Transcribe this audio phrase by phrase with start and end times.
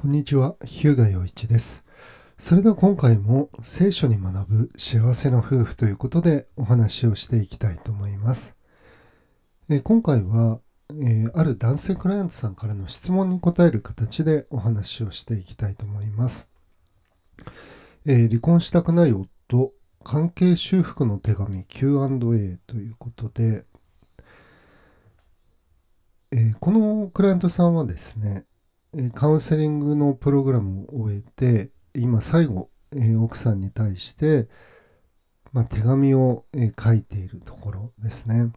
[0.00, 1.84] こんにちは、日向洋一です。
[2.38, 8.54] それでは今回も聖書に学ぶ幸せな夫婦ということでお話をしていきたいと思います。
[9.68, 10.60] え今回は、
[10.92, 16.48] えーある男性クライアントさんからの質問に答える形でお話をしていきたいと思います。
[18.06, 19.72] えー離婚したくない夫、
[20.04, 23.66] 関係修復の手紙 Q&A ということで、
[26.30, 28.44] えーこのクライアントさんはですね、
[28.96, 34.48] えカウンセリングのプログラムを終えて、今最後、え奥さんに対して、
[35.52, 38.52] まあ、手紙を、え書いているところですね。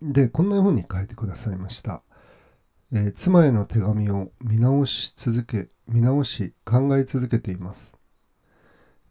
[0.00, 2.02] で、こんな風に書いてくださいました。
[2.92, 7.98] えー妻への手紙を見直し続け、見直し考え続けています。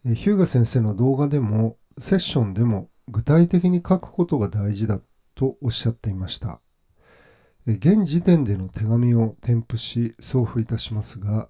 [0.04, 5.00] えーヒューガ先生の動画でも、セッションでも具体的に書くことが大事だ
[5.34, 6.60] とおっしゃっていました。
[7.74, 11.48] 現時点での手紙を添付し送付いたしますが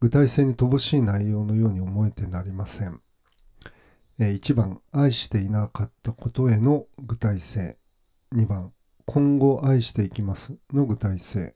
[0.00, 3.02] 具体性に乏しい内容のように思えてなりません。
[4.18, 7.76] 1番愛していなかったことへの具体性。
[8.34, 8.72] 2番
[9.04, 10.56] 今後愛していきます。
[10.72, 11.54] の具体性。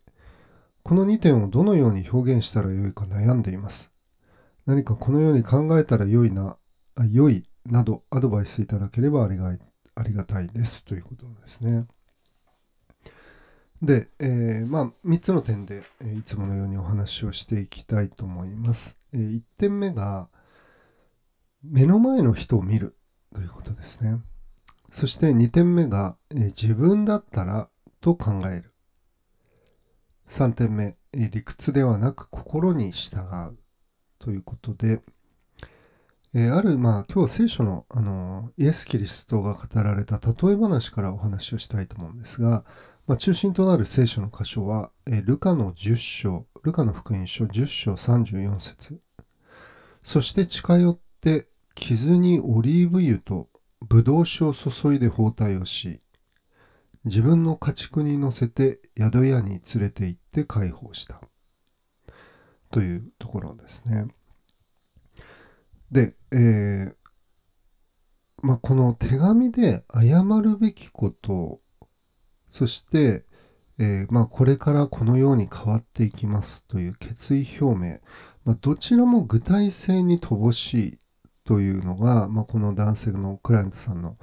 [0.82, 3.92] この2点をどのように表現したらよいか悩んでいます。
[4.66, 6.58] 何かこのように考えたら良いな
[7.10, 9.56] 良いなどアドバイスいただければありが
[9.94, 10.84] ありがたいです。
[10.84, 11.86] ということですね。
[13.82, 18.96] で、えーまあ、3つの点で、えいつものようにお話をしていきたいと思います。
[19.12, 20.28] え1点目が、
[21.64, 22.94] 目の前の人を見る
[23.34, 24.20] ということですね。
[24.92, 27.68] そして2点目が、え自分だったら
[28.00, 28.72] と考える。
[30.28, 33.18] 3点目、え理屈ではなく心に従
[33.50, 33.58] う
[34.20, 35.00] ということで、
[36.34, 42.64] えある、まあ、今日は聖書の、あのイエス・キリストが語られた例え話からお話をしたいと思うんですが、
[43.06, 49.00] まあ、中心となる聖書の箇所は、えルカの10章、ルカの福音書10章34節
[50.04, 53.48] そして近寄って傷にオリーブ油と
[53.80, 56.00] ブドウ酒を注いで包帯をし、
[57.04, 61.20] 自分の家畜に乗せて宿屋に連れて行って解放した。
[62.70, 64.06] というところですね。
[65.90, 66.94] で、えー
[68.42, 71.60] まあ、この手紙で謝るべきこと
[72.52, 73.24] そして、
[73.78, 77.98] えーまあ、これからこのように変わっていきますという決意表明、
[78.44, 80.98] まあ、どちらも具体性に乏しい
[81.44, 84.18] というのが、まあ、この男性のクライアントさんの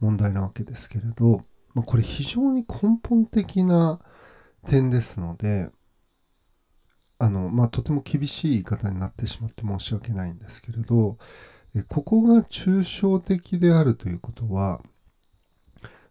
[0.00, 1.42] 問題なわけですけれど、
[1.74, 4.00] ま、これ非常に根本的な
[4.66, 5.68] 点ですので
[7.18, 11.18] あの、ま、とても厳しい言い方になってしまって申し訳ないんですけれど
[11.88, 14.80] ここが抽象的であるということは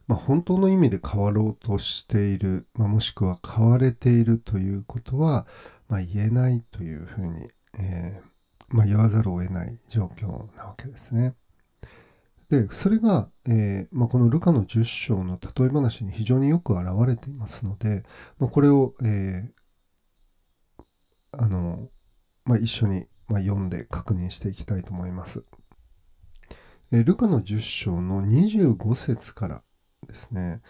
[0.08, 5.48] まあ、本当の意味で変わろうとしている、まあ、もしくは変われているということは、
[5.88, 7.50] まあ、言えないというふうに、
[7.80, 11.34] えーま、言わざるを得ない状況なわけですね。
[12.50, 18.04] で、それが、えーま、このルカの10章の例え話に非常によく表れていますので、
[18.40, 19.64] ま、これを、えー
[21.36, 21.90] あの、
[22.46, 25.44] ま、一緒に、ま、読んで確認していきたいと思います。
[26.92, 29.64] えルカの10章の25節から
[30.14, 30.62] ですね、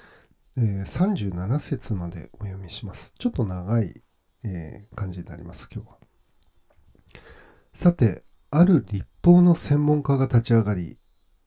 [0.57, 3.13] えー37節までお読みします。
[3.19, 4.03] ちょっと長い、
[4.43, 5.97] えー感じになります、今日は。
[7.73, 10.97] さて、ある立法の専門家が立ち上がり、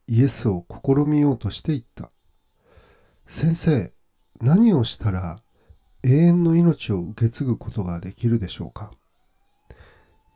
[0.08, 2.12] イエスを試みようとして言った。
[3.26, 3.92] 先生、
[4.40, 5.40] 何をしたら
[6.02, 8.90] 永遠の命を受け継ぐことができるでしょうか？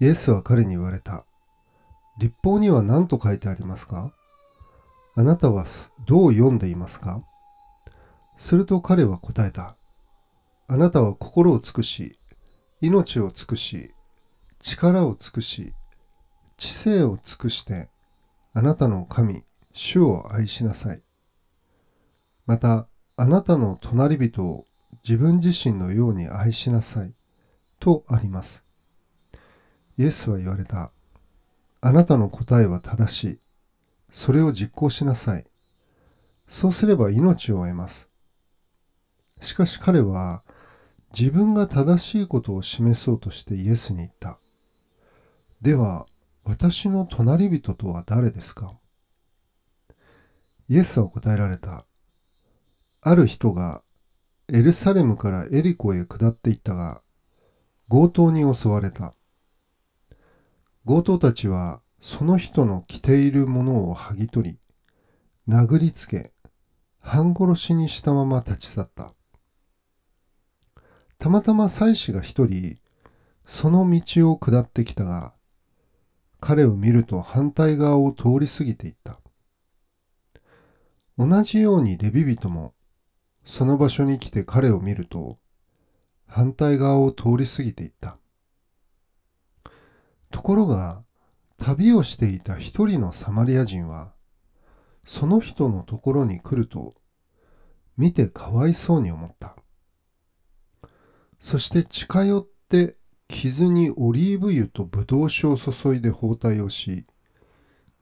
[0.01, 1.27] イエスは彼に言われた。
[2.19, 4.15] 立法には何と書いてありますか？
[5.15, 5.67] あなたは
[6.07, 7.23] どう読んでいますか？
[8.41, 9.77] すると彼は答えた。
[10.67, 12.19] あなたは心を尽くし、
[12.81, 13.93] 命を尽くし、
[14.59, 15.75] 力を尽くし、
[16.57, 17.91] 知性を尽くして、
[18.55, 21.03] あなたの神、主を愛しなさい。
[22.47, 24.65] また、あなたの隣人を
[25.07, 27.13] 自分自身のように愛しなさい。
[27.79, 28.65] とあります。
[29.99, 30.93] イエスは言われた。
[31.83, 33.39] あなたの答えは正しい。
[34.11, 35.47] それを実行しなさい。
[36.49, 38.10] そうすれば命を得ます。
[39.41, 40.43] しかし彼は
[41.19, 44.39] 自分が正しいことを示そうとしてイエスに言った。
[45.61, 46.07] では、
[46.45, 48.73] 私の隣人とは誰ですか？
[50.69, 51.85] イエスは答えられた。
[53.03, 53.83] ある人が
[54.49, 57.03] エルサレムからエリコへ下っていったが、
[57.89, 59.15] 強盗に襲われた。
[60.87, 64.59] 強盗たちはその人の着ているものを剥ぎ取り、
[65.49, 66.33] 殴りつけ、
[67.01, 69.13] 半殺しにしたまま立ち去った。
[71.21, 72.79] たまたま妻子が一人、
[73.45, 75.35] その道を下ってきたが、
[76.41, 79.21] 彼を見ると反対側を通り過ぎていった。
[81.19, 82.73] 同じようにレビ人も
[83.45, 85.39] その場所に来て彼を見ると
[86.27, 88.17] 反対側を通り過ぎていった。
[90.31, 91.05] ところが
[91.59, 94.15] 旅をしていた一人のサマリア人は
[95.05, 96.95] その人のところに来ると
[97.99, 99.55] 見てかわいそうに思った。
[101.41, 102.97] そして近寄って
[103.27, 107.07] 傷にオリーブ油とブドウ酒を注いで包帯をし、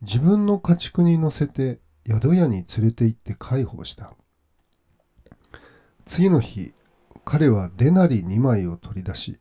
[0.02, 4.14] 自分の家畜に乗せて宿屋に連れて行って介抱した。
[6.04, 6.72] 次の日、
[7.24, 9.38] 彼はデナリ2枚を取り出し、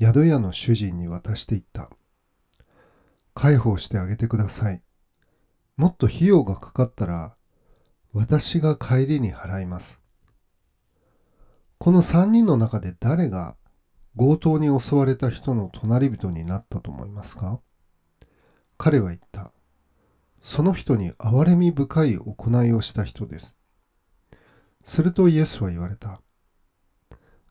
[0.00, 1.90] 宿屋の主人に渡していった。
[3.34, 4.82] 介抱してあげてください。
[5.76, 7.34] もっと費用がかかったら、
[8.12, 10.01] 私が帰りに払います。
[11.82, 13.56] この3人の中で誰が
[14.16, 17.58] 強盗に襲われた人の隣人になったと思いますか？
[18.78, 19.50] 彼は言った。
[20.44, 23.58] その人に憐れみ深い行いをした人です。
[24.84, 26.20] するとイエスは言われた。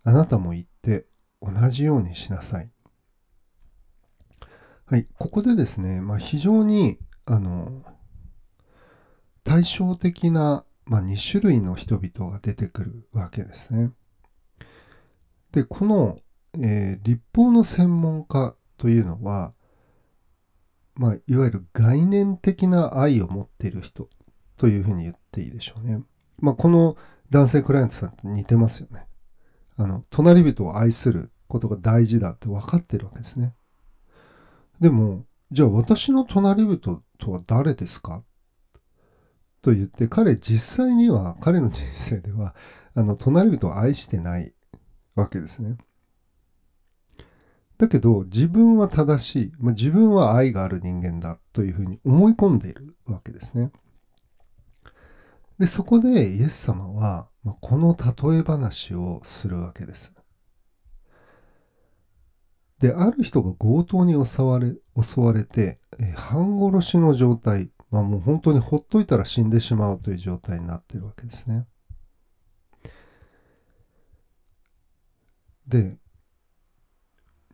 [0.05, 1.07] あなたも言って
[1.41, 2.71] 同じようにしなさい。
[4.85, 7.83] はい、ここでですね、まあ、非常に、あの、
[9.43, 13.91] 対照的な、まあ、2種類の人々が出てくるわけですね。
[15.51, 16.19] で、この
[16.53, 19.53] えー、立法の専門家というのは、
[20.95, 24.09] まあ、いわゆる概念的な愛を持っている人
[24.57, 26.03] というふうに言っていいでしょうね。
[26.39, 26.97] まあ、この
[27.29, 29.07] 男性クライアントさんと似てますよね。
[29.77, 33.55] あの、隣人を愛することが大事だって分かってるわけですね。
[34.81, 35.23] でも、
[35.53, 38.25] じゃあ私の隣人とは誰ですか？
[39.61, 42.55] と言って、彼実際には、彼の人生では、
[42.93, 44.53] あの、隣人を愛してない
[45.15, 45.77] わけですね。
[47.77, 53.71] だけど自分は正しい、まあ、自分は愛がある人間だというふうに思い込んでいるわけですね。
[55.61, 60.13] で、そこでイエス様は、ま、この例え話をするわけです。
[62.79, 71.67] で、ある人が強盗に襲われ、襲われて、え半殺しの状態、まあもう本当にほっといたら死んでしまうという状態になってるわけですね。
[75.71, 75.95] で、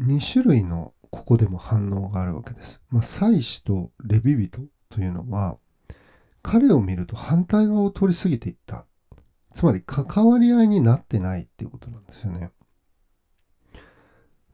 [0.02, 2.82] 2種類のここでも反応があるわけです。
[2.90, 5.60] まあ、祭司とレビ人というのは、
[6.42, 8.86] 彼を見ると反対側を通り過ぎていった。
[9.54, 12.52] つまり関わり合いになってないっていうことなんですよね。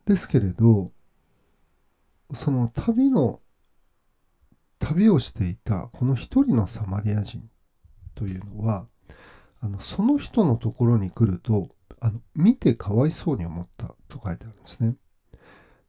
[0.06, 0.92] ですけれど、
[2.34, 3.40] その旅の、
[4.80, 7.50] 旅をしていたこの一人のサマリア人
[8.14, 8.88] というのは、
[9.62, 11.73] あのその人のところに来ると
[12.04, 14.96] あの見てかわいそうに思ったと書いてあるんですね。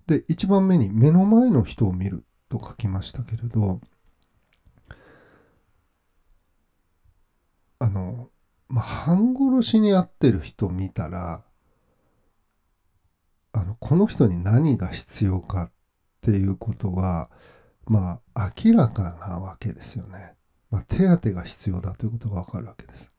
[0.06, 3.80] で、1番目に目の前の人を見ると書きましたけれど、
[7.80, 8.30] あの、
[8.68, 11.42] まあ、半殺しに遭ってる人を見たら、
[13.50, 15.72] あの、この人に何が必要かっ
[16.20, 17.28] ていうことは、
[17.86, 20.34] まあ、明らかなわけですよね。
[20.70, 23.13] まあ、手当が必要だということがわかるわけです。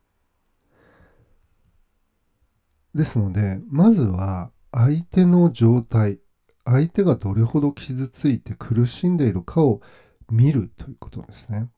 [2.95, 6.19] ですので、まずは相手の状態、
[6.63, 9.81] 相手がどれほど傷ついて苦しんでいるかを
[10.31, 11.69] 見るということですね。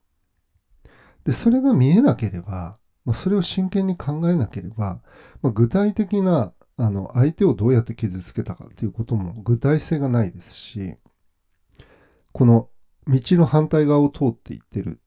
[1.26, 5.02] で、それが見えなければ、まあ、それを真剣に考えなければ、
[5.42, 10.98] まあ、具体的なあの相手をどうやって傷つけたかということも具体性がないですし、
[12.32, 12.70] この
[13.08, 15.02] 道の反対側を通っていってる、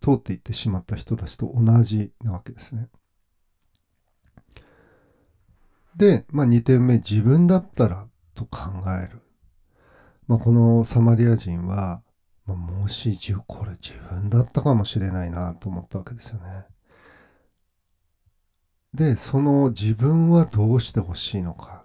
[0.00, 2.88] 通っていってしまった人たちと同じなわけですね。
[5.96, 8.60] で、まあ、2点目、自分だったらと考
[9.02, 9.20] える。
[10.26, 12.02] まあ、このサマリア人は、
[12.46, 16.66] まあ、もしこれ自分だったかもしれないなと思ったわけですよね。
[18.92, 21.84] で、その自分はどうしてほしいのか。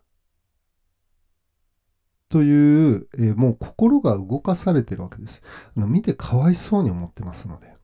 [2.30, 5.42] という、えー、もう心が動かされてるわけです。
[5.76, 7.76] あの見てかわいそうに思ってますので。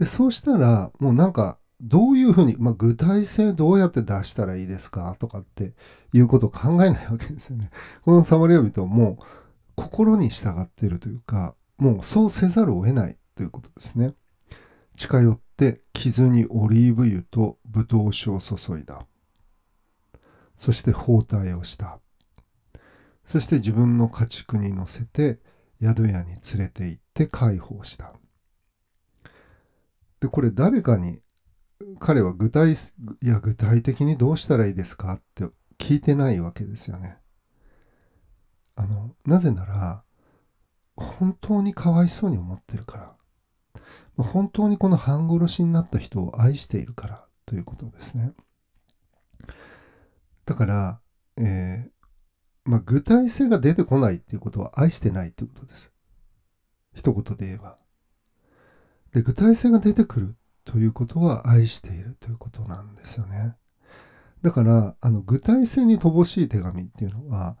[0.00, 5.16] で、そうしたら、もうなんか、どういうふうに、まあ、具体性どうやって出したらいいですか？
[5.18, 5.74] とかって
[6.12, 7.70] いうことを考えないわけですよね。
[8.04, 9.18] このサマリア人も
[9.74, 14.14] 心に従っているというか、もうそうせざるを得ないということですね。
[14.96, 19.06] 近寄って傷にオリーブ油とブドウ酒を注いだ。
[20.56, 21.98] そして包帯をした。
[23.26, 25.40] そして自分の家畜に乗せて
[25.82, 28.12] 宿屋に連れて行って解放した。
[30.20, 31.20] で、これ誰かに
[32.04, 32.76] 彼は具体、い
[33.22, 35.44] や、具体的にどうしたらいいですかって
[35.78, 37.16] 聞いてないわけですよね。
[38.76, 40.04] あのなぜなら
[40.96, 43.16] 本当にかわいそうに思ってるか
[44.18, 44.22] ら。
[44.22, 48.34] 本当にこの半殺しになった人を愛しているからということですね。
[50.44, 51.00] だから、
[51.38, 51.90] えー、
[52.64, 55.90] まあ、具体性が出てこないっていうことは愛してないっていうことです。
[56.94, 57.78] 一言で言えば。
[59.12, 63.56] で具体性が出てくるということは愛しているということなんですよね。
[64.42, 67.56] だからあの具体性に乏しい手紙っていうのは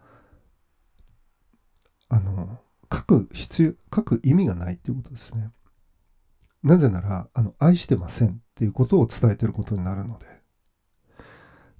[2.08, 2.58] あの
[2.92, 5.50] 書く必要書く意味がないっていうことですね。
[6.62, 10.26] なぜならあの愛してませんっていうことを伝えてることになるので。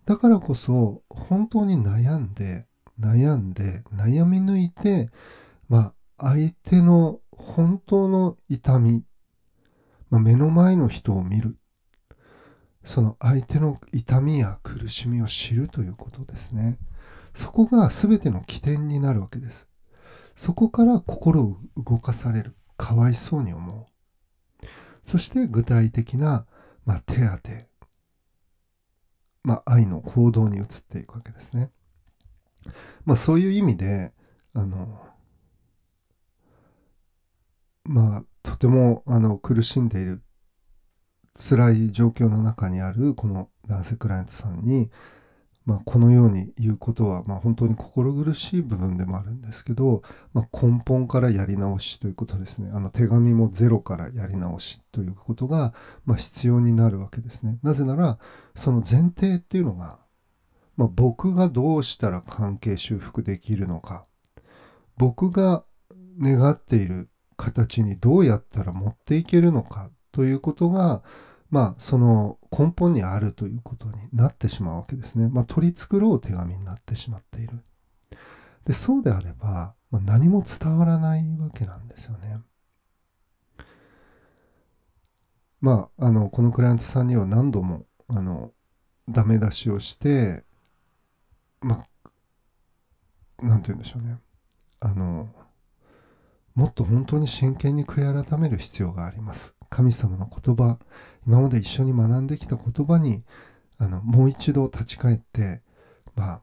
[0.07, 2.66] だからこそ本当に悩んで
[3.00, 5.11] 悩んで悩み抜いて
[5.69, 9.02] まあ相手の本当の痛み、
[10.14, 11.56] まあ、目の前の人を見る
[12.85, 16.78] その相手の痛みや苦しみを知るということですね。
[17.35, 19.66] そこが全ての起点になるわけです。
[20.37, 22.54] そこから心を動かされる。
[22.76, 23.88] かわいそうに思
[24.62, 24.66] う。
[25.02, 26.47] そして具体的な、
[26.85, 27.68] まあ、手当て、
[29.42, 31.73] まあ、愛の行動に移っていくわけですね。
[33.04, 34.12] まあ、そういう意味で、
[34.52, 35.04] あの、
[37.83, 40.23] まあ、とてもあの苦しんでいる
[41.37, 44.91] 辛い状況の中にあるこの男性クライアントさんに、
[45.65, 50.03] まあ、このように言うことは、まあ、本当に心苦しい部分でもあるんですけど、
[50.35, 52.71] まあ、根本からやり直しということですね。
[52.73, 55.75] あの手紙もゼロからやり直しということが、
[56.05, 57.59] まあ、必要になるわけですね。
[57.63, 58.19] なぜなら
[58.55, 59.99] その前提っていうのが、
[60.77, 64.05] まあ、僕がどうしたら関係修復できるのか。
[64.97, 65.65] 僕が
[66.21, 71.03] 願っている形にどうやったら持っていけるのかということが、
[71.50, 75.29] まあ、その根本にあるということになってしまうわけですね。
[75.29, 77.64] まあ、取り繕う手紙になってしまっている。
[78.64, 82.41] で、そうであれば、まあ、何も伝わらないわけなんですよね。
[85.61, 88.53] まあ、あの、このクライアントさんには何度も、あの、
[89.09, 90.45] ダメ出しをして、
[91.61, 91.85] ま
[93.41, 94.19] あ、なんて言うんでしょうね。
[94.81, 95.29] あの、
[96.54, 99.54] もっと本当に真剣に悔い改める必要があります。
[99.70, 100.78] 神様の言葉
[101.26, 103.25] 今まで一緒に学んできた言葉に
[103.78, 105.62] あのもう一度立ち返って
[106.14, 106.42] まあ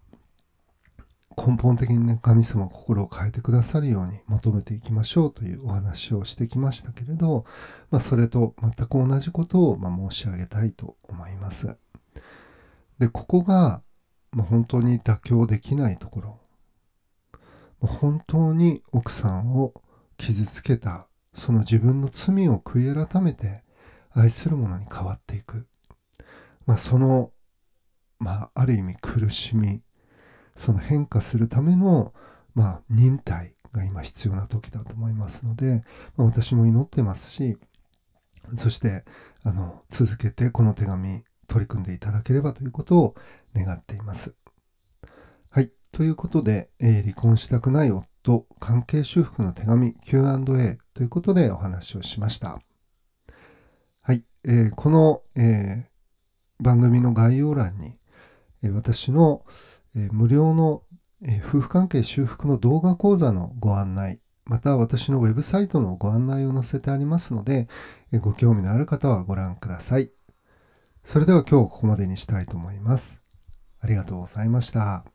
[1.38, 7.46] 根本的にね神様心を変えてくださるように求めていきましょうというお話をしてきましたけれど、
[7.90, 11.78] まあ、それと全く同じことを、ま、申し上げたいと思います。
[13.00, 13.82] でここが、
[14.32, 16.40] まあ、本当に妥協できないところ
[17.80, 19.74] 本当に奥さんを
[20.22, 23.64] 傷つけたその自分の罪を悔い改めて
[24.12, 25.66] 愛するものに変わっていく、
[26.68, 27.32] まあ、その、
[28.20, 29.82] まあ、ある意味苦しみ
[30.56, 32.14] その変化するための、
[32.54, 35.84] まあ、忍耐が今必要な時だと思いますので、
[36.18, 37.58] まあ、私も祈ってますし
[38.58, 39.04] そして
[39.44, 43.16] あの続けてこの手紙取り組んでいただければということを
[43.56, 44.36] 願っています。
[45.50, 45.72] はい。
[45.92, 52.60] ということで、えー、離婚したくない夫と関係修復の手紙 Q&A ということでお話をしました。
[54.02, 54.24] はい。
[54.46, 57.98] えー、この、えー、番組の概要欄に、
[58.64, 59.46] えー、私の、
[59.96, 60.84] え無料の、
[61.24, 67.68] え夫婦関係修復の動画講座のご案内、また私のウェブサイトのご案内を載せてありますので、
[68.12, 70.12] えご興味のある方はご覧ください。
[71.04, 73.22] それでは今日ここまでにしたいと思います。
[73.80, 75.11] ありがとうございました。